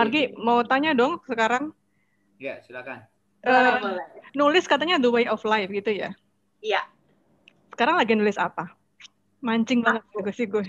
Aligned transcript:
Margi 0.00 0.32
mau 0.40 0.64
tanya 0.64 0.96
dong 0.96 1.20
sekarang. 1.28 1.76
Ya, 2.40 2.64
silakan. 2.64 3.04
Uh, 3.44 4.00
nulis 4.32 4.64
katanya 4.64 4.96
the 4.96 5.12
way 5.12 5.28
of 5.28 5.44
life 5.44 5.68
gitu 5.68 5.92
ya? 5.92 6.16
Iya. 6.64 6.88
Sekarang 7.76 8.00
lagi 8.00 8.16
nulis 8.16 8.40
apa? 8.40 8.72
Mancing 9.44 9.84
banget 9.84 10.00
gue 10.08 10.32
sih 10.32 10.48
gue. 10.48 10.64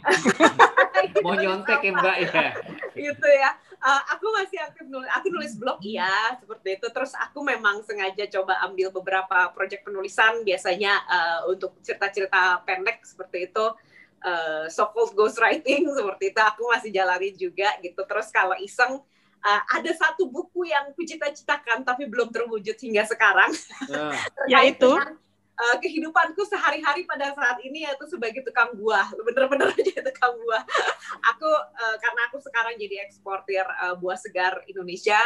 mau 1.24 1.40
nyontek 1.40 1.80
ya 1.80 1.92
Mbak 1.96 2.16
ya? 2.28 2.44
Gitu 2.92 3.28
ya. 3.32 3.56
Uh, 3.80 4.04
aku 4.12 4.36
masih 4.36 4.60
aktif 4.68 4.84
nulis. 4.92 5.08
Aku 5.16 5.32
nulis 5.32 5.56
blog 5.56 5.80
iya 5.80 6.36
seperti 6.36 6.76
itu. 6.76 6.88
Terus 6.92 7.16
aku 7.16 7.40
memang 7.40 7.88
sengaja 7.88 8.28
coba 8.36 8.60
ambil 8.68 8.92
beberapa 8.92 9.48
proyek 9.56 9.88
penulisan 9.88 10.44
biasanya 10.44 11.08
uh, 11.08 11.40
untuk 11.48 11.80
cerita-cerita 11.80 12.68
pendek 12.68 13.08
seperti 13.08 13.48
itu. 13.48 13.66
Uh, 14.22 14.68
so-called 14.68 15.16
ghostwriting 15.16 15.88
seperti 15.98 16.36
itu 16.36 16.42
aku 16.44 16.68
masih 16.68 16.92
jalani 16.92 17.32
juga 17.32 17.80
gitu. 17.80 18.04
Terus 18.04 18.28
kalau 18.28 18.60
iseng 18.60 19.00
uh, 19.42 19.62
ada 19.78 19.92
satu 19.94 20.30
buku 20.30 20.70
yang 20.70 20.94
kucita-citakan 20.94 21.84
tapi 21.84 22.06
belum 22.08 22.30
terwujud 22.30 22.78
hingga 22.78 23.04
sekarang. 23.06 23.52
Uh. 23.92 24.14
Yaitu 24.48 24.88
uh, 24.88 25.76
kehidupanku 25.82 26.46
sehari-hari 26.48 27.04
pada 27.04 27.34
saat 27.34 27.60
ini 27.66 27.84
yaitu 27.84 28.08
sebagai 28.08 28.46
tukang 28.46 28.72
buah, 28.78 29.10
bener-bener 29.26 29.74
aja 29.78 30.00
tukang 30.06 30.38
buah. 30.38 30.64
aku 31.28 31.50
uh, 31.50 31.96
karena 32.00 32.22
aku 32.30 32.38
sekarang 32.40 32.78
jadi 32.78 33.04
eksportir 33.04 33.66
uh, 33.66 33.98
buah 33.98 34.16
segar 34.16 34.64
Indonesia, 34.70 35.20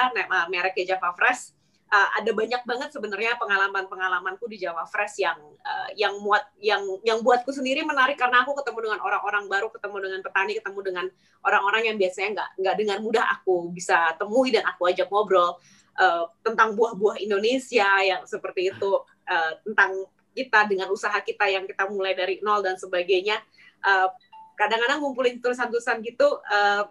mereknya 0.50 0.96
Java 0.96 1.14
Fresh 1.14 1.54
uh, 1.96 2.10
ada 2.20 2.32
banyak 2.36 2.62
banget 2.68 2.90
sebenarnya 2.92 3.40
pengalaman-pengalamanku 3.40 4.46
di 4.52 4.60
Jawa 4.60 4.84
Fresh 4.84 5.24
yang 5.24 5.40
uh, 5.64 5.90
yang 5.96 6.20
muat 6.20 6.44
yang 6.60 6.84
yang 7.08 7.24
buatku 7.24 7.56
sendiri 7.56 7.88
menarik 7.88 8.20
karena 8.20 8.44
aku 8.44 8.52
ketemu 8.60 8.92
dengan 8.92 9.00
orang-orang 9.00 9.48
baru, 9.48 9.68
ketemu 9.72 9.98
dengan 10.04 10.20
petani, 10.20 10.52
ketemu 10.60 10.80
dengan 10.84 11.06
orang-orang 11.48 11.82
yang 11.94 11.98
biasanya 11.98 12.30
nggak 12.36 12.50
nggak 12.60 12.76
dengan 12.76 12.98
mudah 13.00 13.26
aku 13.40 13.72
bisa 13.72 14.12
temui 14.20 14.52
dan 14.52 14.68
aku 14.68 14.92
ajak 14.92 15.08
ngobrol 15.08 15.56
uh, 15.96 16.24
tentang 16.44 16.76
buah-buah 16.76 17.24
Indonesia 17.24 17.88
yang 18.04 18.28
seperti 18.28 18.76
itu 18.76 18.92
uh, 19.32 19.52
tentang 19.64 20.04
kita 20.36 20.68
dengan 20.68 20.92
usaha 20.92 21.16
kita 21.24 21.48
yang 21.48 21.64
kita 21.64 21.88
mulai 21.88 22.12
dari 22.12 22.44
nol 22.44 22.60
dan 22.60 22.76
sebagainya. 22.76 23.40
Uh, 23.80 24.12
kadang-kadang 24.60 25.04
ngumpulin 25.04 25.40
tulisan-tulisan 25.40 26.00
gitu 26.04 26.40
uh, 26.44 26.88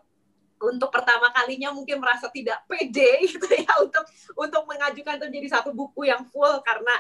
untuk 0.70 0.88
pertama 0.88 1.28
kalinya 1.34 1.72
mungkin 1.74 2.00
merasa 2.00 2.30
tidak 2.32 2.64
pede 2.64 3.24
gitu 3.28 3.46
ya 3.48 3.68
untuk 3.84 4.04
untuk 4.36 4.62
mengajukan 4.64 5.20
menjadi 5.20 5.60
satu 5.60 5.76
buku 5.76 6.08
yang 6.08 6.24
full 6.30 6.60
karena 6.64 6.94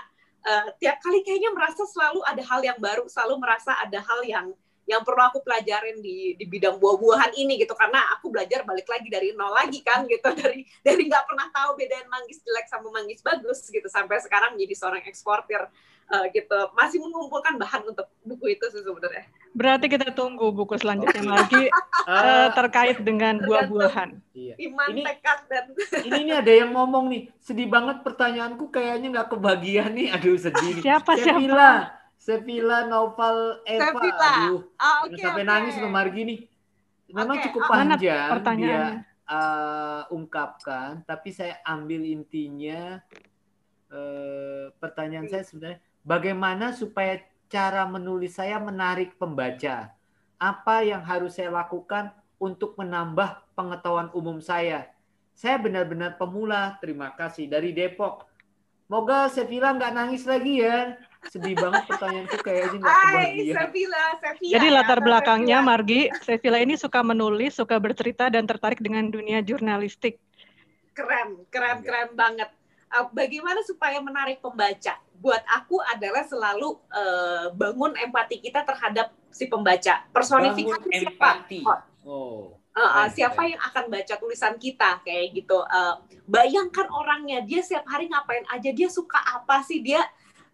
uh, 0.44 0.68
tiap 0.78 1.00
kali 1.00 1.24
kayaknya 1.24 1.50
merasa 1.50 1.82
selalu 1.88 2.20
ada 2.24 2.42
hal 2.44 2.60
yang 2.60 2.78
baru, 2.78 3.08
selalu 3.08 3.34
merasa 3.40 3.72
ada 3.80 3.98
hal 3.98 4.20
yang 4.24 4.46
yang 4.84 5.00
perlu 5.00 5.22
aku 5.24 5.40
pelajarin 5.40 6.00
di 6.04 6.36
di 6.36 6.44
bidang 6.44 6.76
buah-buahan 6.76 7.32
ini 7.40 7.56
gitu 7.60 7.72
karena 7.72 8.04
aku 8.16 8.28
belajar 8.28 8.64
balik 8.68 8.84
lagi 8.88 9.08
dari 9.08 9.32
nol 9.32 9.52
lagi 9.52 9.80
kan 9.80 10.04
gitu 10.04 10.28
dari 10.40 10.64
dari 10.84 11.02
nggak 11.08 11.24
pernah 11.24 11.48
tahu 11.52 11.76
bedain 11.80 12.08
manggis 12.12 12.44
jelek 12.44 12.68
sama 12.68 12.92
manggis 12.92 13.24
bagus 13.24 13.64
gitu 13.68 13.88
sampai 13.88 14.20
sekarang 14.20 14.56
jadi 14.60 14.74
seorang 14.76 15.02
eksportir 15.08 15.64
uh, 16.12 16.24
gitu 16.32 16.58
masih 16.76 17.00
mengumpulkan 17.00 17.56
bahan 17.56 17.88
untuk 17.88 18.08
buku 18.24 18.56
itu 18.58 18.64
sih 18.72 18.82
sebenarnya. 18.84 19.24
Berarti 19.54 19.86
kita 19.86 20.10
tunggu 20.12 20.50
buku 20.50 20.74
selanjutnya 20.76 21.22
lagi 21.22 21.70
uh, 22.04 22.50
terkait 22.58 22.98
dengan 23.00 23.38
buah-buahan. 23.40 24.18
Iya. 24.34 24.54
Iman 24.58 24.88
ini, 24.90 25.02
tekad 25.06 25.38
dan 25.46 25.64
ini 26.10 26.18
nih 26.28 26.34
ada 26.42 26.52
yang 26.52 26.70
ngomong 26.74 27.04
nih 27.08 27.22
sedih 27.38 27.68
banget 27.70 28.02
pertanyaanku 28.02 28.68
kayaknya 28.68 29.08
nggak 29.20 29.28
kebagian 29.32 29.90
nih 29.94 30.08
aduh 30.12 30.36
sedih. 30.36 30.82
Siapa 30.82 31.16
siapa? 31.16 32.03
Sevilla, 32.24 32.88
Novel 32.88 33.60
Eva. 33.68 33.92
Sevilla. 33.92 34.32
Aduh, 34.48 34.60
oh, 34.64 34.96
okay, 35.04 35.20
sampai 35.20 35.44
okay. 35.44 35.50
nangis 35.52 35.74
loh 35.76 35.92
Margi 35.92 36.22
nih. 36.24 36.40
Memang 37.12 37.36
okay. 37.36 37.44
cukup 37.52 37.62
oh, 37.68 37.68
panjang 37.68 38.00
dia 38.56 39.04
uh, 39.28 40.02
ungkapkan, 40.08 41.04
tapi 41.04 41.36
saya 41.36 41.60
ambil 41.68 42.00
intinya. 42.00 43.04
Uh, 43.94 44.74
pertanyaan 44.82 45.30
saya 45.30 45.46
sebenarnya 45.46 45.78
Bagaimana 46.04 46.76
supaya 46.76 47.16
cara 47.48 47.88
menulis 47.88 48.36
saya 48.36 48.60
menarik 48.60 49.16
pembaca? 49.16 49.88
Apa 50.36 50.84
yang 50.84 51.00
harus 51.00 51.40
saya 51.40 51.48
lakukan 51.48 52.12
untuk 52.36 52.76
menambah 52.76 53.40
pengetahuan 53.56 54.12
umum 54.12 54.36
saya? 54.44 54.92
Saya 55.32 55.56
benar-benar 55.56 56.20
pemula. 56.20 56.76
Terima 56.84 57.08
kasih 57.16 57.48
dari 57.48 57.72
Depok. 57.72 58.28
Moga 58.84 59.32
Sevilla 59.32 59.72
nggak 59.72 59.96
nangis 59.96 60.28
lagi 60.28 60.60
ya. 60.60 60.92
Sedih 61.32 61.54
banget 61.56 61.82
pertanyaanku 61.88 62.36
kayaknya 62.42 62.78
nggak 62.80 62.94
kebahagiaan. 62.94 63.56
Sevilla, 63.56 64.04
Sevilla. 64.20 64.52
Jadi 64.56 64.66
latar 64.72 64.98
belakangnya 65.00 65.58
Margi, 65.64 66.00
Sevilla 66.24 66.58
ini 66.60 66.74
suka 66.76 67.00
menulis, 67.00 67.56
suka 67.56 67.76
bercerita 67.80 68.28
dan 68.28 68.44
tertarik 68.44 68.80
dengan 68.82 69.08
dunia 69.08 69.40
jurnalistik. 69.40 70.20
Keren, 70.94 71.48
keren, 71.50 71.82
keren 71.82 72.14
banget. 72.14 72.50
Uh, 72.94 73.10
bagaimana 73.10 73.58
supaya 73.66 73.98
menarik 73.98 74.38
pembaca? 74.38 74.94
buat 75.24 75.40
aku 75.48 75.80
adalah 75.88 76.20
selalu 76.28 76.76
uh, 76.92 77.48
bangun 77.56 77.96
empati 77.96 78.44
kita 78.44 78.60
terhadap 78.60 79.08
si 79.32 79.48
pembaca. 79.48 80.04
Personifikasi 80.12 80.84
bangun 80.84 81.00
siapa? 81.00 81.40
Empati. 81.40 81.60
Oh. 82.04 82.52
Uh, 82.74 82.82
uh, 82.82 83.06
siapa 83.08 83.48
yang 83.48 83.56
akan 83.72 83.88
baca 83.88 84.14
tulisan 84.20 84.60
kita 84.60 85.00
kayak 85.00 85.32
gitu. 85.32 85.64
Uh, 85.64 85.96
bayangkan 86.28 86.84
orangnya, 86.92 87.40
dia 87.40 87.64
setiap 87.64 87.88
hari 87.88 88.12
ngapain 88.12 88.44
aja, 88.52 88.68
dia 88.68 88.92
suka 88.92 89.16
apa 89.16 89.64
sih, 89.64 89.80
dia 89.80 90.04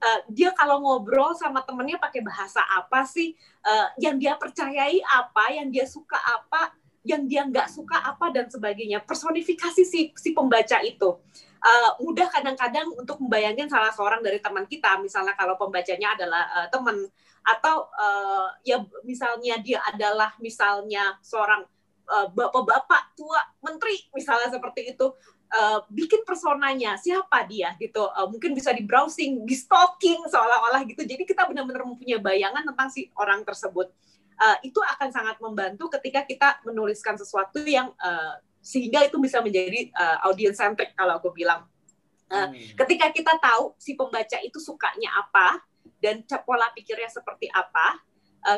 uh, 0.01 0.21
dia 0.33 0.51
kalau 0.57 0.81
ngobrol 0.81 1.37
sama 1.37 1.63
temennya 1.63 2.01
pakai 2.01 2.25
bahasa 2.25 2.65
apa 2.65 3.05
sih, 3.05 3.37
uh, 3.65 3.89
yang 4.01 4.17
dia 4.17 4.35
percayai 4.35 5.01
apa, 5.05 5.55
yang 5.55 5.69
dia 5.69 5.85
suka 5.85 6.17
apa, 6.17 6.73
yang 7.05 7.25
dia 7.25 7.45
nggak 7.49 7.69
suka 7.69 7.97
apa 7.97 8.33
dan 8.33 8.49
sebagainya. 8.49 9.05
Personifikasi 9.05 9.83
si 9.85 10.13
si 10.17 10.31
pembaca 10.33 10.81
itu. 10.85 11.17
Uh, 11.61 11.91
mudah 12.01 12.25
kadang-kadang 12.33 12.89
untuk 12.97 13.21
membayangkan 13.21 13.69
salah 13.69 13.93
seorang 13.93 14.25
dari 14.25 14.41
teman 14.41 14.65
kita, 14.65 14.97
misalnya 14.97 15.37
kalau 15.37 15.61
pembacanya 15.61 16.17
adalah 16.17 16.45
uh, 16.57 16.69
teman. 16.73 16.97
Atau 17.41 17.89
uh, 17.97 18.53
ya 18.65 18.85
misalnya 19.05 19.61
dia 19.65 19.81
adalah 19.89 20.37
misalnya 20.41 21.17
seorang 21.25 21.65
uh, 22.11 22.27
bapak-bapak 22.33 23.17
tua 23.17 23.41
menteri 23.65 23.97
misalnya 24.13 24.53
seperti 24.53 24.93
itu 24.93 25.07
uh, 25.51 25.83
bikin 25.91 26.23
personanya 26.23 26.95
siapa 26.99 27.47
dia 27.47 27.75
gitu 27.79 28.07
uh, 28.07 28.27
mungkin 28.31 28.55
bisa 28.55 28.71
di 28.71 28.87
browsing 28.87 29.43
di 29.45 29.55
stalking 29.55 30.23
seolah-olah 30.31 30.83
gitu 30.87 31.03
jadi 31.03 31.23
kita 31.27 31.47
benar-benar 31.51 31.85
mempunyai 31.87 32.23
bayangan 32.23 32.63
tentang 32.63 32.89
si 32.89 33.11
orang 33.19 33.43
tersebut 33.43 33.91
uh, 34.41 34.57
itu 34.65 34.81
akan 34.81 35.09
sangat 35.13 35.37
membantu 35.39 35.93
ketika 36.01 36.25
kita 36.25 36.49
menuliskan 36.65 37.15
sesuatu 37.21 37.61
yang 37.63 37.93
uh, 38.01 38.41
sehingga 38.61 39.05
itu 39.05 39.17
bisa 39.21 39.41
menjadi 39.41 39.89
uh, 39.97 40.29
audience 40.29 40.61
centric 40.61 40.93
kalau 40.97 41.17
aku 41.17 41.33
bilang. 41.33 41.65
Uh, 42.31 42.47
hmm. 42.53 42.79
Ketika 42.79 43.11
kita 43.11 43.35
tahu 43.43 43.75
si 43.75 43.99
pembaca 43.99 44.39
itu 44.39 44.63
sukanya 44.63 45.11
apa 45.19 45.59
dan 45.99 46.23
pola 46.47 46.71
pikirnya 46.73 47.11
seperti 47.11 47.51
apa, 47.51 47.99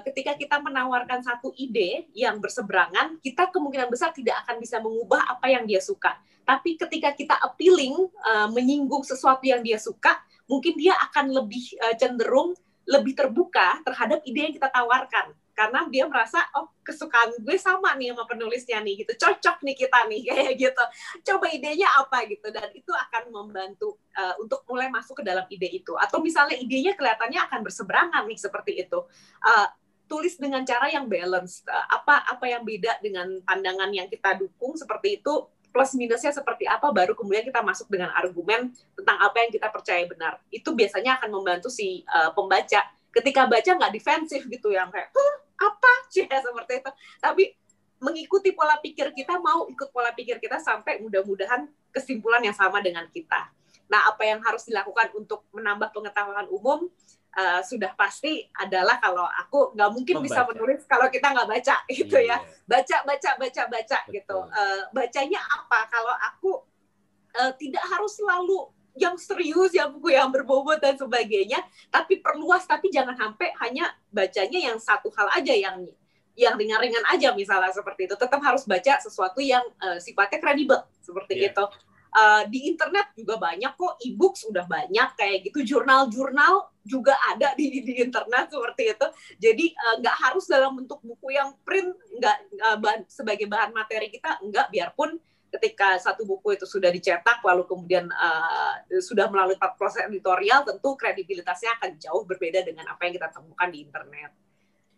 ketika 0.06 0.38
kita 0.38 0.56
menawarkan 0.62 1.26
satu 1.26 1.50
ide 1.58 2.06
yang 2.14 2.38
berseberangan, 2.38 3.18
kita 3.18 3.50
kemungkinan 3.50 3.90
besar 3.90 4.14
tidak 4.14 4.38
akan 4.46 4.62
bisa 4.62 4.78
mengubah 4.78 5.26
apa 5.26 5.50
yang 5.50 5.66
dia 5.66 5.82
suka. 5.82 6.14
Tapi 6.42 6.74
ketika 6.74 7.14
kita 7.14 7.38
appealing, 7.38 7.94
uh, 8.26 8.48
menyinggung 8.50 9.06
sesuatu 9.06 9.46
yang 9.46 9.62
dia 9.62 9.78
suka, 9.78 10.18
mungkin 10.50 10.74
dia 10.74 10.94
akan 11.10 11.30
lebih 11.30 11.78
uh, 11.78 11.94
cenderung 11.94 12.54
lebih 12.82 13.14
terbuka 13.14 13.78
terhadap 13.86 14.26
ide 14.26 14.50
yang 14.50 14.54
kita 14.54 14.66
tawarkan. 14.66 15.30
Karena 15.52 15.84
dia 15.86 16.08
merasa 16.08 16.42
oh 16.58 16.72
kesukaan 16.80 17.30
gue 17.44 17.54
sama 17.60 17.94
nih 17.94 18.10
sama 18.10 18.24
penulisnya 18.26 18.82
nih 18.82 19.06
gitu. 19.06 19.12
Cocok 19.22 19.62
nih 19.62 19.76
kita 19.78 19.98
nih 20.10 20.20
kayak 20.28 20.52
gitu. 20.58 20.84
Coba 21.30 21.46
idenya 21.52 21.88
apa? 21.94 22.26
gitu. 22.26 22.50
Dan 22.50 22.72
itu 22.74 22.90
akan 22.90 23.30
membantu 23.30 24.02
uh, 24.18 24.34
untuk 24.42 24.66
mulai 24.66 24.90
masuk 24.90 25.22
ke 25.22 25.24
dalam 25.24 25.46
ide 25.46 25.70
itu. 25.70 25.94
Atau 25.94 26.18
misalnya 26.24 26.58
idenya 26.58 26.98
kelihatannya 26.98 27.38
akan 27.46 27.60
berseberangan 27.62 28.24
nih 28.26 28.38
seperti 28.40 28.72
itu. 28.82 28.98
Uh, 29.44 29.68
tulis 30.12 30.36
dengan 30.36 30.60
cara 30.68 30.92
yang 30.92 31.08
balance. 31.08 31.64
Apa 31.88 32.28
apa 32.28 32.44
yang 32.44 32.60
beda 32.60 33.00
dengan 33.00 33.40
pandangan 33.48 33.88
yang 33.88 34.12
kita 34.12 34.36
dukung 34.36 34.76
seperti 34.76 35.24
itu 35.24 35.48
plus 35.72 35.96
minusnya 35.96 36.28
seperti 36.36 36.68
apa 36.68 36.92
baru 36.92 37.16
kemudian 37.16 37.48
kita 37.48 37.64
masuk 37.64 37.88
dengan 37.88 38.12
argumen 38.12 38.76
tentang 38.92 39.16
apa 39.16 39.40
yang 39.40 39.50
kita 39.56 39.72
percaya 39.72 40.04
benar. 40.04 40.36
Itu 40.52 40.76
biasanya 40.76 41.16
akan 41.16 41.32
membantu 41.32 41.72
si 41.72 42.04
uh, 42.12 42.28
pembaca. 42.36 42.84
Ketika 43.08 43.48
baca 43.48 43.70
nggak 43.72 43.92
defensif 43.96 44.44
gitu 44.44 44.68
yang 44.68 44.92
kayak 44.92 45.08
huh, 45.16 45.34
apa? 45.64 45.92
Sih 46.12 46.28
ya 46.30 46.44
seperti 46.44 46.84
itu. 46.84 46.92
Tapi 47.16 47.44
mengikuti 48.04 48.52
pola 48.52 48.76
pikir 48.84 49.16
kita 49.16 49.40
mau 49.40 49.64
ikut 49.64 49.88
pola 49.96 50.12
pikir 50.12 50.36
kita 50.44 50.60
sampai 50.60 51.00
mudah-mudahan 51.00 51.64
kesimpulan 51.88 52.44
yang 52.44 52.52
sama 52.52 52.84
dengan 52.84 53.08
kita. 53.08 53.48
Nah 53.88 54.12
apa 54.12 54.28
yang 54.28 54.44
harus 54.44 54.68
dilakukan 54.68 55.08
untuk 55.16 55.48
menambah 55.56 55.88
pengetahuan 55.96 56.44
umum 56.52 56.92
uh, 57.36 57.60
sudah 57.64 57.92
pasti 57.96 58.46
adalah 58.56 59.00
kalau 59.00 59.24
aku 59.24 59.72
nggak 59.76 59.90
mungkin 59.92 60.14
Membaca. 60.20 60.28
bisa 60.28 60.40
menulis 60.48 60.80
kalau 60.84 61.06
kita 61.08 61.26
nggak 61.32 61.48
baca 61.48 61.76
gitu 61.98 62.16
yeah. 62.20 62.36
ya 62.36 62.36
iya. 62.36 62.64
baca 62.68 62.96
baca 63.08 63.30
baca 63.40 63.62
baca 63.68 63.98
Betul. 64.04 64.14
gitu 64.16 64.38
uh, 64.38 64.82
bacanya 64.92 65.40
apa 65.40 65.80
kalau 65.88 66.14
aku 66.32 66.52
uh, 67.40 67.52
tidak 67.56 67.84
harus 67.88 68.12
selalu 68.16 68.68
yang 68.92 69.16
serius, 69.16 69.72
yang 69.72 69.88
buku 69.88 70.12
yang 70.12 70.28
berbobot 70.28 70.76
dan 70.76 70.92
sebagainya, 70.92 71.64
tapi 71.88 72.20
perluas, 72.20 72.68
tapi 72.68 72.92
jangan 72.92 73.16
sampai 73.16 73.48
hanya 73.64 73.88
bacanya 74.12 74.68
yang 74.68 74.76
satu 74.76 75.08
hal 75.16 75.32
aja 75.32 75.56
yang 75.56 75.80
yang 76.32 76.56
ringan-ringan 76.56 77.04
aja 77.12 77.36
misalnya 77.36 77.68
seperti 77.68 78.08
itu 78.08 78.16
tetap 78.16 78.40
harus 78.40 78.64
baca 78.64 78.96
sesuatu 79.04 79.36
yang 79.44 79.60
uh, 79.84 80.00
sifatnya 80.00 80.40
kredibel 80.40 80.80
seperti 81.04 81.36
yeah. 81.36 81.52
itu 81.52 81.64
uh, 82.12 82.42
di 82.48 82.68
internet 82.68 83.12
juga 83.16 83.40
banyak 83.40 83.72
kok 83.74 83.98
e-book 84.04 84.36
sudah 84.36 84.64
banyak 84.68 85.08
kayak 85.16 85.48
gitu 85.48 85.76
jurnal-jurnal 85.76 86.68
juga 86.82 87.14
ada 87.30 87.54
di 87.54 87.82
di 87.82 88.02
internet 88.02 88.50
seperti 88.50 88.92
itu 88.92 89.06
jadi 89.38 89.66
nggak 90.02 90.16
uh, 90.16 90.20
harus 90.28 90.44
dalam 90.50 90.74
bentuk 90.76 90.98
buku 91.00 91.34
yang 91.34 91.54
print 91.62 91.94
nggak 92.18 92.36
uh, 92.58 92.78
bahan, 92.78 93.00
sebagai 93.06 93.46
bahan 93.46 93.70
materi 93.70 94.10
kita 94.10 94.42
nggak 94.42 94.66
biarpun 94.70 95.16
ketika 95.52 96.00
satu 96.00 96.24
buku 96.24 96.56
itu 96.56 96.64
sudah 96.64 96.88
dicetak 96.88 97.44
lalu 97.44 97.68
kemudian 97.68 98.08
uh, 98.08 98.80
sudah 99.04 99.28
melalui 99.28 99.60
proses 99.76 100.08
editorial 100.08 100.64
tentu 100.64 100.96
kredibilitasnya 100.96 101.76
akan 101.76 102.00
jauh 102.00 102.24
berbeda 102.24 102.64
dengan 102.64 102.88
apa 102.88 103.04
yang 103.04 103.20
kita 103.20 103.28
temukan 103.28 103.68
di 103.68 103.78
internet. 103.84 104.30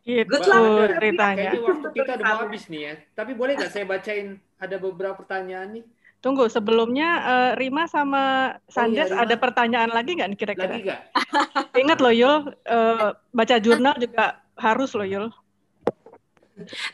Gitu 0.04 0.28
Good 0.28 0.46
luck 0.46 0.94
ceritanya. 1.00 1.50
Kayaknya 1.50 1.60
waktu 1.64 1.88
kita 1.96 2.12
udah 2.20 2.28
habis 2.38 2.62
nih 2.70 2.82
ya. 2.86 2.94
Tapi 3.18 3.32
boleh 3.34 3.52
nggak 3.58 3.72
saya 3.72 3.84
bacain 3.88 4.38
ada 4.60 4.76
beberapa 4.78 5.16
pertanyaan 5.18 5.80
nih? 5.80 5.84
Tunggu, 6.24 6.48
sebelumnya 6.48 7.20
uh, 7.20 7.52
Rima 7.52 7.84
sama 7.84 8.56
Sandes 8.64 9.12
oh, 9.12 9.20
iya, 9.20 9.28
ada 9.28 9.36
pertanyaan 9.36 9.92
lagi 9.92 10.16
nggak 10.16 10.32
kira-kira? 10.40 10.72
Lagi 10.72 10.88
nggak? 10.88 11.02
Ingat 11.84 11.98
loh 12.00 12.14
Yul, 12.16 12.48
uh, 12.64 13.12
baca 13.28 13.56
jurnal 13.60 13.92
juga 14.00 14.40
harus 14.56 14.96
loh 14.96 15.04
Yul. 15.04 15.28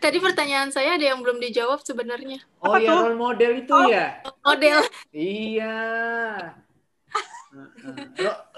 Tadi 0.02 0.18
pertanyaan 0.18 0.74
saya 0.74 0.98
ada 0.98 1.14
yang 1.14 1.22
belum 1.22 1.38
dijawab 1.38 1.78
sebenarnya. 1.86 2.42
Oh 2.58 2.74
Apa 2.74 2.82
ya 2.82 2.90
role 2.90 3.14
model 3.14 3.52
itu 3.54 3.70
oh, 3.70 3.86
ya? 3.86 4.18
Model. 4.42 4.78
Iya. 5.14 5.78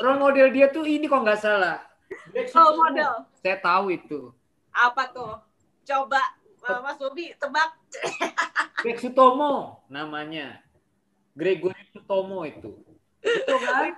role 0.01 0.21
model 0.25 0.47
dia 0.57 0.73
tuh 0.73 0.89
ini 0.89 1.05
kok 1.05 1.21
nggak 1.21 1.37
salah. 1.37 1.85
Role 2.33 2.77
model. 2.81 3.29
Saya 3.45 3.61
tahu 3.61 3.93
itu. 3.93 4.33
Apa 4.73 5.05
tuh? 5.13 5.37
Coba 5.85 6.23
Mas 6.65 6.97
Bobi 6.97 7.37
tebak. 7.37 7.77
Greg 8.83 8.99
Sutomo 8.99 9.87
namanya. 9.87 10.59
Gregory 11.33 11.83
Sutomo 11.95 12.43
itu. 12.45 12.75
Itu 13.23 13.55
kan? 13.63 13.95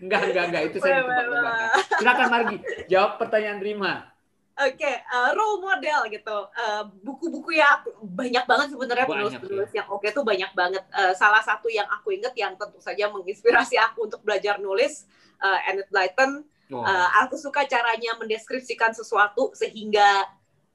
enggak, 0.00 0.20
enggak, 0.32 0.44
enggak. 0.48 0.62
Itu 0.72 0.76
saya 0.80 1.04
tebak-tebakan. 1.04 1.68
Silakan 2.00 2.28
Margi, 2.32 2.56
jawab 2.88 3.20
pertanyaan 3.20 3.60
Rima. 3.60 3.94
Oke, 4.56 4.80
okay, 4.80 5.04
uh, 5.12 5.28
eh, 5.28 5.30
role 5.36 5.60
model 5.60 6.08
gitu. 6.08 6.38
Uh, 6.56 6.88
buku-buku 7.04 7.60
ya 7.60 7.76
banyak 8.00 8.40
banget 8.48 8.72
sebenarnya 8.72 9.04
penulis-penulis 9.04 9.68
ya. 9.68 9.84
yang 9.84 9.86
oke 9.92 10.00
okay 10.00 10.16
tuh 10.16 10.24
banyak 10.24 10.48
banget. 10.56 10.80
Uh, 10.96 11.12
salah 11.12 11.44
satu 11.44 11.68
yang 11.68 11.84
aku 11.92 12.16
inget 12.16 12.32
yang 12.32 12.56
tentu 12.56 12.80
saja 12.80 13.12
menginspirasi 13.12 13.76
aku 13.76 14.08
untuk 14.08 14.24
belajar 14.24 14.56
nulis, 14.56 15.04
uh, 15.44 15.60
Enid 15.68 15.84
Blyton. 15.92 16.40
Oh. 16.72 16.80
Uh, 16.80 17.08
aku 17.20 17.36
suka 17.36 17.68
caranya 17.68 18.16
mendeskripsikan 18.16 18.96
sesuatu 18.96 19.52
sehingga 19.52 20.24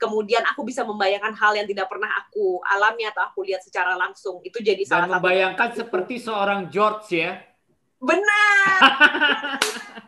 kemudian 0.01 0.41
aku 0.49 0.65
bisa 0.65 0.81
membayangkan 0.81 1.37
hal 1.37 1.53
yang 1.53 1.69
tidak 1.69 1.85
pernah 1.85 2.09
aku 2.09 2.57
alami 2.65 3.05
atau 3.05 3.21
aku 3.21 3.45
lihat 3.45 3.61
secara 3.61 3.93
langsung. 3.93 4.41
Itu 4.41 4.57
jadi 4.57 4.81
salah 4.81 5.05
Dan 5.05 5.21
membayangkan 5.21 5.69
satu. 5.77 5.85
seperti 5.85 6.17
seorang 6.17 6.73
George 6.73 7.13
ya. 7.13 7.37
Benar. 8.01 8.79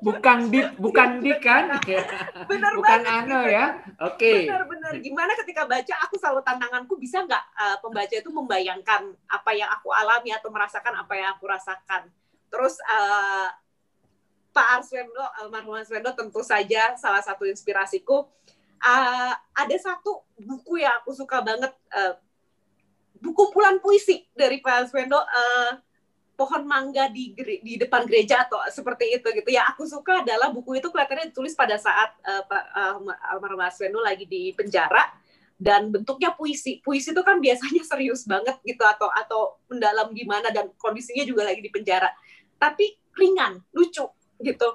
bukan 0.00 0.38
di 0.48 0.60
bukan 0.80 1.20
di 1.20 1.32
kan 1.36 1.68
benar 2.50 2.72
bukan 2.80 3.02
ano 3.04 3.44
ya 3.44 3.76
oke 4.00 4.16
okay. 4.16 4.48
benar 4.48 4.64
benar 4.64 4.92
gimana 5.04 5.32
ketika 5.36 5.68
baca 5.68 5.94
aku 6.06 6.16
selalu 6.16 6.40
tantanganku 6.40 6.96
bisa 6.96 7.20
nggak 7.28 7.44
uh, 7.60 7.76
pembaca 7.84 8.14
itu 8.14 8.30
membayangkan 8.32 9.12
apa 9.28 9.50
yang 9.52 9.68
aku 9.68 9.92
alami 9.92 10.32
atau 10.32 10.48
merasakan 10.48 10.96
apa 10.96 11.12
yang 11.12 11.28
aku 11.36 11.44
rasakan 11.44 12.08
terus 12.48 12.80
uh, 12.88 13.52
Pak 14.56 14.80
Arswendo 14.80 15.20
almarhum 15.36 15.76
Arswendo 15.76 16.16
tentu 16.16 16.40
saja 16.40 16.96
salah 16.96 17.20
satu 17.20 17.44
inspirasiku. 17.44 18.24
Uh, 18.80 19.32
ada 19.52 19.76
satu 19.76 20.24
buku 20.40 20.80
yang 20.80 20.96
aku 21.04 21.12
suka 21.12 21.44
banget 21.44 21.72
uh, 21.92 22.16
buku 23.20 23.52
kumpulan 23.52 23.76
puisi 23.84 24.24
dari 24.32 24.64
Pak 24.64 24.88
Arswendo 24.88 25.20
uh, 25.20 25.76
pohon 26.36 26.68
mangga 26.68 27.08
di 27.08 27.32
di 27.36 27.80
depan 27.80 28.04
gereja 28.08 28.48
atau 28.48 28.60
seperti 28.72 29.20
itu 29.20 29.28
gitu. 29.28 29.48
Ya 29.52 29.68
aku 29.68 29.84
suka 29.84 30.24
adalah 30.24 30.48
buku 30.48 30.80
itu 30.80 30.88
kelihatannya 30.88 31.32
ditulis 31.32 31.52
pada 31.52 31.76
saat 31.76 32.16
uh, 32.24 32.44
Pak 32.48 32.64
uh, 32.72 32.96
almarhum 33.36 33.60
Aswendo 33.60 34.00
lagi 34.00 34.24
di 34.24 34.56
penjara 34.56 35.04
dan 35.56 35.92
bentuknya 35.92 36.32
puisi. 36.32 36.80
Puisi 36.80 37.12
itu 37.12 37.20
kan 37.20 37.40
biasanya 37.40 37.84
serius 37.92 38.24
banget 38.24 38.56
gitu 38.64 38.84
atau 38.84 39.12
atau 39.12 39.60
mendalam 39.68 40.12
gimana 40.16 40.48
dan 40.48 40.72
kondisinya 40.80 41.24
juga 41.28 41.44
lagi 41.44 41.60
di 41.60 41.72
penjara. 41.72 42.08
Tapi 42.56 42.96
ringan 43.16 43.60
lucu 43.72 44.04
gitu 44.40 44.68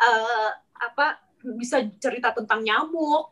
uh, 0.00 0.50
apa 0.76 1.22
bisa 1.56 1.78
cerita 2.02 2.34
tentang 2.34 2.64
nyamuk 2.64 3.30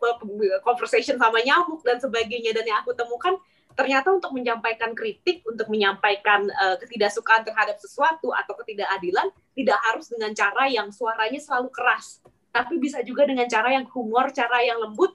conversation 0.63 1.19
sama 1.19 1.43
nyamuk 1.43 1.83
dan 1.83 1.99
sebagainya 1.99 2.55
dan 2.55 2.65
yang 2.65 2.79
aku 2.85 2.95
temukan 2.95 3.35
ternyata 3.75 4.15
untuk 4.15 4.31
menyampaikan 4.31 4.95
kritik, 4.95 5.43
untuk 5.43 5.67
menyampaikan 5.67 6.47
uh, 6.47 6.79
ketidaksukaan 6.79 7.43
terhadap 7.43 7.77
sesuatu 7.83 8.31
atau 8.31 8.55
ketidakadilan 8.63 9.29
tidak 9.55 9.79
harus 9.91 10.07
dengan 10.11 10.31
cara 10.31 10.71
yang 10.71 10.95
suaranya 10.95 11.43
selalu 11.43 11.75
keras, 11.75 12.23
tapi 12.55 12.79
bisa 12.79 13.03
juga 13.03 13.27
dengan 13.27 13.51
cara 13.51 13.75
yang 13.75 13.87
humor, 13.91 14.31
cara 14.31 14.63
yang 14.63 14.79
lembut. 14.79 15.15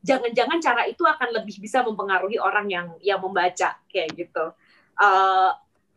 Jangan-jangan 0.00 0.58
cara 0.64 0.82
itu 0.88 1.04
akan 1.04 1.28
lebih 1.38 1.60
bisa 1.60 1.84
mempengaruhi 1.84 2.40
orang 2.40 2.66
yang 2.66 2.86
yang 3.04 3.20
membaca 3.22 3.78
kayak 3.86 4.10
gitu. 4.16 4.50
Uh, 4.98 5.52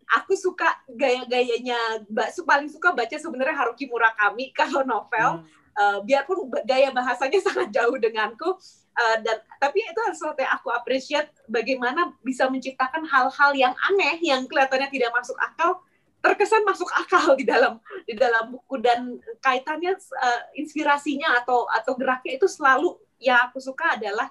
aku 0.10 0.34
suka 0.36 0.68
gaya-gayanya, 0.90 2.04
paling 2.44 2.70
suka 2.70 2.92
baca 2.92 3.16
sebenarnya 3.16 3.56
Haruki 3.56 3.88
Murakami 3.88 4.52
kalau 4.58 4.84
novel. 4.84 5.44
Hmm. 5.44 5.62
Uh, 5.74 6.06
biarpun 6.06 6.54
gaya 6.70 6.94
bahasanya 6.94 7.42
sangat 7.50 7.74
jauh 7.74 7.98
denganku, 7.98 8.62
Uh, 8.94 9.18
dan 9.26 9.42
tapi 9.58 9.82
itu 9.82 10.02
sesuatu 10.14 10.38
yang 10.38 10.54
aku 10.54 10.70
appreciate 10.70 11.34
bagaimana 11.50 12.14
bisa 12.22 12.46
menciptakan 12.46 13.02
hal-hal 13.10 13.50
yang 13.58 13.74
aneh 13.90 14.22
yang 14.22 14.46
kelihatannya 14.46 14.86
tidak 14.94 15.10
masuk 15.18 15.34
akal 15.42 15.82
terkesan 16.22 16.62
masuk 16.62 16.86
akal 16.94 17.34
di 17.34 17.42
dalam 17.42 17.82
di 18.06 18.14
dalam 18.14 18.54
buku 18.54 18.78
dan 18.86 19.18
kaitannya 19.42 19.98
uh, 19.98 20.42
inspirasinya 20.54 21.42
atau 21.42 21.66
atau 21.74 21.98
geraknya 21.98 22.38
itu 22.38 22.46
selalu 22.46 22.94
yang 23.18 23.42
aku 23.50 23.58
suka 23.58 23.98
adalah 23.98 24.30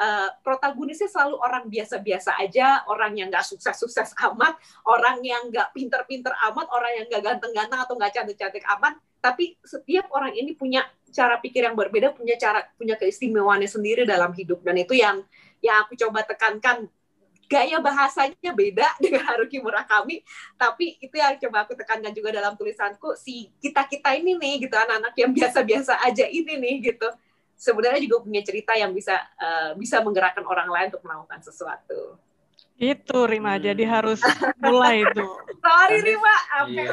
uh, 0.00 0.28
protagonisnya 0.40 1.12
selalu 1.12 1.36
orang 1.36 1.68
biasa-biasa 1.68 2.40
aja, 2.40 2.82
orang 2.88 3.20
yang 3.20 3.28
nggak 3.28 3.44
sukses-sukses 3.44 4.16
amat, 4.32 4.56
orang 4.88 5.20
yang 5.20 5.52
nggak 5.52 5.76
pinter-pinter 5.76 6.32
amat, 6.50 6.66
orang 6.72 6.92
yang 6.96 7.04
nggak 7.12 7.22
ganteng-ganteng 7.22 7.80
atau 7.84 7.94
nggak 8.00 8.12
cantik-cantik 8.16 8.64
amat, 8.80 8.96
tapi 9.20 9.60
setiap 9.60 10.08
orang 10.16 10.32
ini 10.32 10.56
punya 10.56 10.88
cara 11.12 11.36
pikir 11.42 11.66
yang 11.66 11.76
berbeda 11.76 12.14
punya 12.16 12.38
cara 12.40 12.64
punya 12.78 12.96
keistimewaannya 12.96 13.68
sendiri 13.68 14.08
dalam 14.08 14.32
hidup. 14.32 14.64
Dan 14.64 14.80
itu 14.80 14.96
yang 14.96 15.20
yang 15.60 15.84
aku 15.84 15.94
coba 15.94 16.24
tekankan. 16.24 16.88
Gaya 17.50 17.82
bahasanya 17.82 18.54
beda 18.54 18.94
dengan 19.02 19.26
Haruki 19.26 19.58
Murakami 19.58 20.22
tapi 20.54 21.02
itu 21.02 21.18
yang 21.18 21.34
coba 21.34 21.66
aku 21.66 21.74
tekankan 21.74 22.14
juga 22.14 22.30
dalam 22.30 22.54
tulisanku 22.54 23.18
si 23.18 23.50
kita 23.58 23.90
kita 23.90 24.14
ini 24.14 24.38
nih 24.38 24.70
gitu 24.70 24.78
anak-anak 24.78 25.18
yang 25.18 25.34
biasa-biasa 25.34 25.98
aja 25.98 26.30
ini 26.30 26.54
nih 26.54 26.94
gitu 26.94 27.10
sebenarnya 27.60 28.00
juga 28.00 28.24
punya 28.24 28.40
cerita 28.40 28.72
yang 28.72 28.96
bisa 28.96 29.20
uh, 29.36 29.76
bisa 29.76 30.00
menggerakkan 30.00 30.48
orang 30.48 30.72
lain 30.72 30.88
untuk 30.88 31.04
melakukan 31.04 31.44
sesuatu 31.44 32.16
itu 32.80 33.18
Rima, 33.28 33.60
hmm. 33.60 33.62
jadi 33.68 33.84
harus 33.84 34.24
mulai 34.64 35.04
itu. 35.04 35.24
Sorry 35.60 36.00
Rima, 36.00 36.36
apa? 36.48 36.68
Iya. 36.72 36.84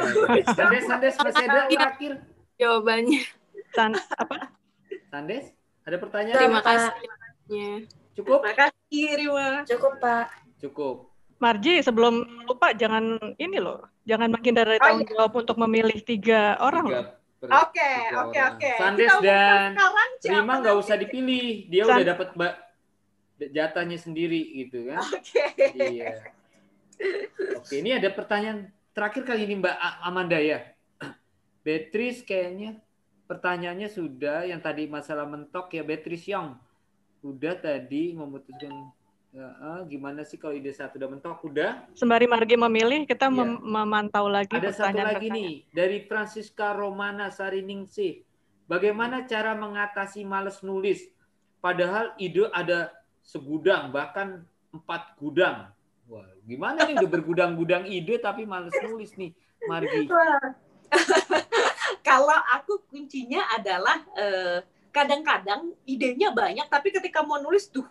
Sandes, 0.52 0.84
Sandes, 0.84 1.16
masih 1.16 1.46
ada 1.48 1.62
terakhir 1.72 2.12
jawabannya. 2.60 3.24
San, 3.72 3.96
apa? 4.20 4.52
Sandes, 5.08 5.56
ada 5.88 5.96
pertanyaan? 5.96 6.36
Terima 6.44 6.60
kasih. 6.60 6.92
Cukup? 8.20 8.44
Terima 8.44 8.68
kasih, 8.68 9.06
Rima. 9.16 9.48
Cukup, 9.64 9.94
Pak. 10.04 10.28
Cukup. 10.60 10.96
Marji, 11.40 11.80
sebelum 11.80 12.44
lupa 12.50 12.76
jangan 12.76 13.16
ini 13.40 13.62
loh, 13.62 13.88
jangan 14.04 14.34
makin 14.34 14.58
dari 14.58 14.76
oh, 14.76 14.84
tanggung 14.84 15.08
iya. 15.08 15.14
jawab 15.16 15.34
untuk 15.38 15.56
memilih 15.62 16.02
tiga 16.02 16.58
orang 16.58 16.90
tiga, 16.90 17.02
Oke, 17.38 17.92
oke, 18.18 18.40
oke. 18.58 18.72
Sandes 18.82 19.14
dan 19.22 19.78
Rima 20.26 20.58
nggak 20.58 20.78
usah 20.82 20.98
dipilih, 20.98 21.70
dia 21.70 21.86
San 21.86 22.02
udah 22.02 22.06
dapat 22.18 22.28
jatahnya 23.38 23.98
sendiri 24.02 24.42
gitu 24.66 24.90
kan? 24.90 25.06
Oke. 25.06 25.46
Okay. 25.54 25.70
Iya. 25.78 26.34
Oke, 27.62 27.78
ini 27.78 27.94
ada 27.94 28.10
pertanyaan 28.10 28.74
terakhir 28.98 29.22
kali 29.22 29.46
ini 29.46 29.62
Mbak 29.62 29.76
Amanda 30.02 30.42
ya. 30.42 30.66
Beatrice 31.66 32.26
kayaknya 32.26 32.82
pertanyaannya 33.30 33.90
sudah 33.94 34.50
yang 34.50 34.58
tadi 34.58 34.90
masalah 34.90 35.30
mentok 35.30 35.70
ya 35.78 35.86
Beatrice 35.86 36.34
Young 36.34 36.58
udah 37.22 37.54
tadi 37.60 38.18
memutuskan 38.18 38.72
ah, 39.44 39.82
gimana 39.86 40.26
sih 40.26 40.38
kalau 40.40 40.58
ide 40.58 40.74
satu? 40.74 40.98
Udah 40.98 41.10
mentok? 41.10 41.38
Udah? 41.46 41.86
Sembari 41.94 42.26
Margi 42.26 42.58
memilih 42.58 43.06
kita 43.06 43.30
ya. 43.30 43.34
mem 43.34 43.62
memantau 43.62 44.26
lagi 44.26 44.58
ada 44.58 44.74
satu 44.74 44.98
lagi 44.98 45.30
nih 45.30 45.54
dari 45.70 46.02
Francisca 46.06 46.74
Romana 46.74 47.30
Sariningsih. 47.30 48.26
Bagaimana 48.68 49.24
cara 49.30 49.56
mengatasi 49.56 50.28
males 50.28 50.60
nulis? 50.66 51.08
Padahal 51.64 52.12
ide 52.20 52.52
ada 52.52 52.92
segudang 53.24 53.94
bahkan 53.94 54.44
empat 54.74 55.16
gudang. 55.20 55.72
Wah 56.08 56.28
gimana 56.48 56.88
nih 56.88 56.96
udah 57.00 57.12
bergudang-gudang 57.12 57.84
ide 57.88 58.20
tapi 58.20 58.48
males 58.48 58.74
nulis 58.84 59.16
nih 59.16 59.32
Margi? 59.68 60.08
Kalau 62.08 62.40
aku 62.56 62.88
kuncinya 62.88 63.44
adalah 63.52 64.00
uh, 64.16 64.64
kadang-kadang 64.96 65.76
idenya 65.86 66.32
banyak 66.32 66.66
tapi 66.72 66.90
ketika 66.90 67.22
mau 67.22 67.38
nulis 67.38 67.70
tuh 67.70 67.86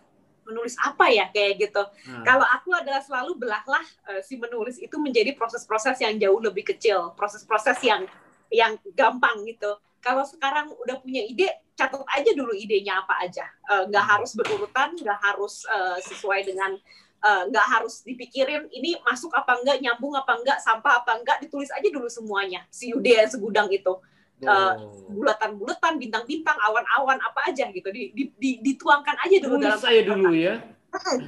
menulis 0.47 0.79
apa 0.79 1.11
ya 1.11 1.27
kayak 1.29 1.67
gitu. 1.67 1.83
Hmm. 2.07 2.23
Kalau 2.23 2.47
aku 2.47 2.71
adalah 2.71 3.03
selalu 3.03 3.35
belahlah 3.35 3.85
uh, 4.07 4.21
si 4.23 4.39
menulis 4.39 4.79
itu 4.79 4.95
menjadi 4.95 5.35
proses-proses 5.35 5.99
yang 5.99 6.15
jauh 6.15 6.39
lebih 6.39 6.63
kecil, 6.63 7.11
proses-proses 7.19 7.77
yang 7.83 8.07
yang 8.47 8.79
gampang 8.95 9.43
gitu. 9.43 9.75
Kalau 9.99 10.23
sekarang 10.23 10.71
udah 10.79 11.03
punya 11.03 11.19
ide, 11.19 11.51
catat 11.75 11.99
aja 12.15 12.31
dulu 12.31 12.55
idenya 12.55 13.03
apa 13.03 13.19
aja. 13.27 13.43
Uh, 13.67 13.85
nggak 13.91 14.05
hmm. 14.07 14.13
harus 14.15 14.31
berurutan, 14.33 14.89
nggak 14.95 15.19
harus 15.19 15.67
uh, 15.67 15.99
sesuai 15.99 16.47
dengan 16.47 16.73
nggak 17.17 17.65
uh, 17.65 17.71
harus 17.81 18.05
dipikirin 18.05 18.69
ini 18.71 18.93
masuk 19.03 19.33
apa 19.33 19.57
enggak, 19.59 19.81
nyambung 19.81 20.13
apa 20.15 20.37
enggak, 20.37 20.61
sampah 20.61 21.01
apa 21.03 21.17
enggak, 21.17 21.41
ditulis 21.43 21.67
aja 21.73 21.89
dulu 21.91 22.07
semuanya. 22.07 22.63
Si 22.71 22.93
ide 22.93 23.25
segudang 23.27 23.67
itu 23.73 23.99
uh, 24.45 24.73
bulatan-bulatan, 25.09 25.97
bintang-bintang, 25.97 26.57
awan-awan 26.61 27.17
apa 27.17 27.49
aja 27.49 27.71
gitu. 27.73 27.89
Di, 27.89 28.13
di, 28.13 28.23
di, 28.37 28.51
dituangkan 28.61 29.17
aja 29.25 29.37
dulu 29.41 29.57
tulis 29.57 29.65
dalam 29.65 29.81
saya 29.81 30.01
dulu 30.05 30.31
ya. 30.35 30.55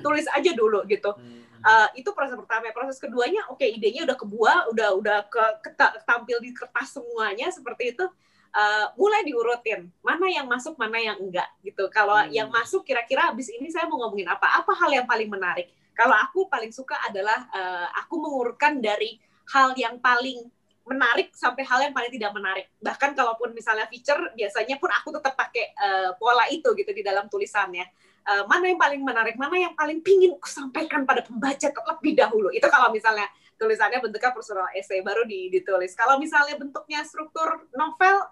Tulis 0.06 0.28
aja 0.30 0.52
dulu 0.54 0.80
gitu. 0.86 1.12
Hmm. 1.14 1.42
uh, 1.66 1.88
itu 1.98 2.10
proses 2.14 2.38
pertama. 2.38 2.70
Proses 2.76 2.98
keduanya 3.02 3.46
oke 3.50 3.62
okay, 3.62 3.74
idenya 3.74 4.06
udah 4.06 4.18
kebuah 4.18 4.58
udah 4.76 4.90
udah 5.02 5.18
ke, 5.30 5.44
ke 5.66 5.72
tampil 6.06 6.38
di 6.44 6.54
kertas 6.54 6.94
semuanya 6.94 7.50
seperti 7.50 7.98
itu. 7.98 8.06
Uh, 8.50 8.90
mulai 8.98 9.22
diurutin. 9.22 9.94
Mana 10.02 10.26
yang 10.26 10.50
masuk 10.50 10.74
mana 10.78 10.98
yang 10.98 11.18
enggak 11.22 11.50
gitu. 11.62 11.86
Kalau 11.94 12.18
hmm. 12.18 12.34
yang 12.34 12.50
masuk 12.50 12.86
kira-kira 12.86 13.30
abis 13.30 13.50
ini 13.54 13.70
saya 13.70 13.86
mau 13.86 14.02
ngomongin 14.06 14.30
apa? 14.30 14.62
Apa 14.62 14.74
hal 14.74 14.90
yang 14.90 15.06
paling 15.06 15.30
menarik? 15.30 15.70
Kalau 15.94 16.16
aku 16.16 16.48
paling 16.48 16.72
suka 16.72 16.96
adalah 17.06 17.46
uh, 17.52 17.88
aku 18.00 18.18
mengurutkan 18.18 18.80
dari 18.80 19.20
hal 19.52 19.76
yang 19.76 20.00
paling 20.00 20.48
menarik 20.90 21.30
sampai 21.38 21.62
hal 21.62 21.86
yang 21.86 21.94
paling 21.94 22.10
tidak 22.10 22.34
menarik. 22.34 22.66
Bahkan 22.82 23.14
kalaupun 23.14 23.54
misalnya 23.54 23.86
feature, 23.86 24.34
biasanya 24.34 24.82
pun 24.82 24.90
aku 24.90 25.14
tetap 25.14 25.38
pakai 25.38 25.78
uh, 25.78 26.10
pola 26.18 26.50
itu 26.50 26.74
gitu 26.74 26.90
di 26.90 27.06
dalam 27.06 27.30
tulisannya. 27.30 27.86
Uh, 28.26 28.44
mana 28.50 28.74
yang 28.74 28.82
paling 28.82 29.02
menarik, 29.06 29.38
mana 29.38 29.56
yang 29.70 29.74
paling 29.78 30.02
pingin 30.02 30.34
aku 30.34 30.50
sampaikan 30.50 31.06
pada 31.06 31.22
pembaca 31.22 31.70
terlebih 31.70 32.14
dahulu. 32.18 32.50
Itu 32.50 32.66
kalau 32.68 32.90
misalnya 32.90 33.30
tulisannya 33.62 34.02
bentuknya 34.02 34.32
personal 34.34 34.68
essay 34.74 35.06
baru 35.06 35.28
ditulis. 35.30 35.94
Kalau 35.94 36.18
misalnya 36.18 36.58
bentuknya 36.58 37.06
struktur 37.06 37.70
novel, 37.78 38.26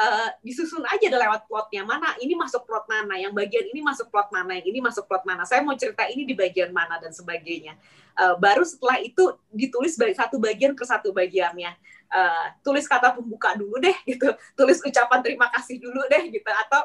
uh, 0.00 0.28
disusun 0.40 0.80
aja 0.88 1.06
lewat 1.12 1.44
plotnya. 1.44 1.84
Mana 1.84 2.16
ini 2.24 2.32
masuk 2.32 2.64
plot 2.64 2.88
mana 2.88 3.20
yang 3.20 3.36
bagian 3.36 3.68
ini 3.68 3.84
masuk 3.84 4.08
plot 4.08 4.32
mana 4.32 4.56
yang 4.56 4.66
ini 4.72 4.80
masuk 4.80 5.04
plot 5.04 5.24
mana. 5.28 5.44
Saya 5.44 5.60
mau 5.60 5.76
cerita 5.76 6.08
ini 6.08 6.24
di 6.24 6.32
bagian 6.32 6.72
mana 6.72 6.96
dan 6.96 7.12
sebagainya. 7.12 7.76
Uh, 8.16 8.34
baru 8.40 8.64
setelah 8.64 8.96
itu 9.04 9.36
ditulis 9.52 9.94
satu 9.94 10.40
bagian 10.40 10.72
ke 10.72 10.84
satu 10.88 11.12
bagiannya. 11.12 11.76
Uh, 12.10 12.46
tulis 12.64 12.88
kata 12.88 13.12
pembuka 13.14 13.52
dulu 13.54 13.76
deh 13.76 13.94
gitu. 14.08 14.32
Tulis 14.56 14.80
ucapan 14.80 15.20
terima 15.20 15.46
kasih 15.52 15.76
dulu 15.76 16.00
deh 16.08 16.32
gitu. 16.32 16.48
Atau 16.48 16.82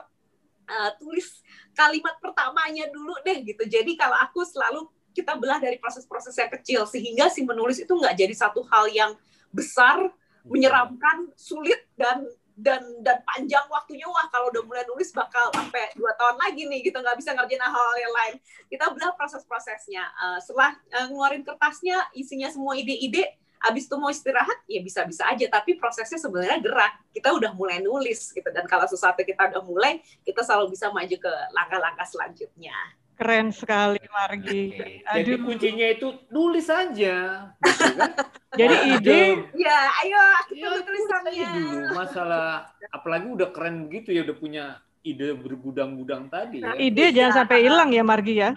uh, 0.68 0.92
tulis 1.00 1.40
kalimat 1.72 2.20
pertamanya 2.20 2.92
dulu 2.92 3.16
deh 3.24 3.42
gitu. 3.48 3.64
Jadi 3.64 3.96
kalau 3.96 4.20
aku 4.20 4.44
selalu 4.44 4.92
kita 5.16 5.40
belah 5.40 5.64
dari 5.64 5.80
proses-proses 5.80 6.36
yang 6.36 6.52
kecil 6.52 6.82
sehingga 6.84 7.32
si 7.32 7.48
menulis 7.48 7.80
itu 7.80 7.88
nggak 7.88 8.20
jadi 8.20 8.36
satu 8.36 8.68
hal 8.68 8.92
yang 8.92 9.16
besar 9.56 10.12
menyeramkan 10.44 11.32
sulit 11.40 11.88
dan 11.96 12.28
dan 12.56 12.82
dan 13.04 13.20
panjang 13.28 13.68
waktunya 13.68 14.08
wah 14.08 14.32
kalau 14.32 14.48
udah 14.48 14.64
mulai 14.64 14.88
nulis 14.88 15.12
bakal 15.12 15.52
sampai 15.52 15.92
dua 16.00 16.16
tahun 16.16 16.40
lagi 16.40 16.64
nih 16.68 16.80
gitu. 16.88 16.98
Nggak 17.04 17.20
bisa 17.20 17.36
ngerjain 17.36 17.60
hal-hal 17.60 17.98
yang 18.00 18.14
lain. 18.16 18.36
Kita 18.72 18.92
belah 18.96 19.12
proses-prosesnya. 19.20 20.04
Uh, 20.16 20.40
setelah 20.40 20.72
uh, 20.96 21.06
ngeluarin 21.12 21.44
kertasnya 21.44 22.00
isinya 22.16 22.48
semua 22.48 22.80
ide-ide 22.80 23.28
abis 23.66 23.90
itu 23.90 23.96
mau 23.98 24.14
istirahat 24.14 24.62
ya 24.72 24.80
bisa-bisa 24.80 25.28
aja. 25.28 25.46
Tapi 25.52 25.76
prosesnya 25.76 26.16
sebenarnya 26.16 26.64
gerak. 26.64 26.94
Kita 27.12 27.36
udah 27.36 27.52
mulai 27.52 27.84
nulis 27.84 28.32
gitu. 28.32 28.48
Dan 28.56 28.64
kalau 28.72 28.88
sesuatu 28.88 29.20
kita 29.20 29.52
udah 29.52 29.64
mulai 29.68 30.00
kita 30.24 30.40
selalu 30.42 30.74
bisa 30.76 30.88
maju 30.96 31.16
ke 31.16 31.34
langkah-langkah 31.52 32.08
selanjutnya 32.08 32.76
Keren 33.16 33.48
sekali 33.56 34.04
Margi. 34.12 34.76
Aduh. 35.08 35.16
Jadi 35.24 35.32
kuncinya 35.40 35.88
itu 35.88 36.08
nulis 36.32 36.68
aja. 36.68 37.16
Gitu 37.64 37.84
kan? 37.96 38.12
Jadi 38.60 38.76
ide. 38.96 39.20
Ya, 39.56 39.80
ayo 40.04 40.20
kita 40.52 40.68
ya, 40.68 40.84
tulisannya. 40.84 41.50
Dulu 41.56 41.88
masalah 41.96 42.48
apalagi 42.92 43.28
udah 43.32 43.50
keren 43.52 43.88
begitu 43.88 44.16
ya 44.16 44.24
udah 44.28 44.36
punya 44.36 44.66
ide 45.04 45.32
bergudang-gudang 45.36 46.28
tadi 46.28 46.64
ya. 46.64 46.76
Ide 46.76 47.16
jangan 47.16 47.44
sampai 47.44 47.68
hilang 47.68 47.90
ya 47.92 48.04
Margi 48.04 48.36
ya. 48.40 48.52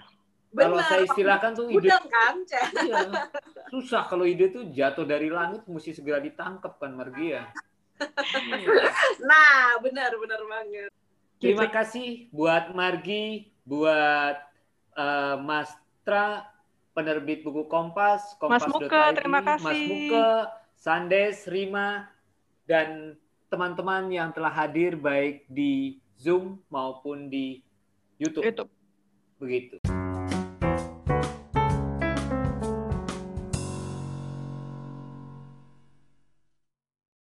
Kalau 0.49 0.81
saya 0.81 1.05
istilahkan 1.05 1.51
tuh 1.53 1.69
ide 1.69 1.93
Udang 1.93 2.05
kan, 2.09 2.35
iya, 2.81 3.05
susah 3.69 4.09
kalau 4.09 4.25
ide 4.25 4.49
tuh 4.49 4.65
jatuh 4.73 5.05
dari 5.05 5.29
langit 5.29 5.61
mesti 5.69 5.93
segera 5.93 6.17
ditangkap 6.17 6.81
kan 6.81 6.97
Margi 6.97 7.37
ya. 7.37 7.45
nah, 9.29 9.77
benar 9.83 10.09
benar 10.17 10.41
banget. 10.49 10.89
Terima 11.39 11.69
kasih 11.69 12.27
buat 12.33 12.73
Margi, 12.73 13.53
buat 13.69 14.35
uh, 14.97 15.37
Mas 15.45 15.69
Tra, 16.01 16.49
penerbit 16.97 17.45
buku 17.45 17.69
Kompas, 17.69 18.33
Kompas. 18.41 18.65
Mas 18.65 18.73
Muka, 18.73 19.13
terima 19.13 19.45
kasih. 19.45 19.63
Mas 19.63 19.81
Muka, 19.85 20.29
Sandes, 20.73 21.45
Rima, 21.45 22.09
dan 22.65 23.13
teman-teman 23.53 24.09
yang 24.09 24.33
telah 24.33 24.49
hadir 24.49 24.97
baik 24.97 25.45
di 25.45 26.01
Zoom 26.17 26.57
maupun 26.73 27.29
di 27.29 27.61
YouTube. 28.17 28.41
YouTube. 28.41 28.71
Begitu. 29.37 29.98